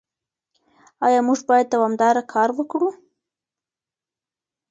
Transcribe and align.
ايا 1.05 1.19
موږ 1.27 1.39
بايد 1.49 1.67
دوامداره 1.73 2.23
کار 2.33 2.49
وکړو؟ 2.55 2.89